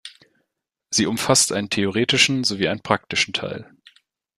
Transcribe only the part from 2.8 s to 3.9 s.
praktischen Teil.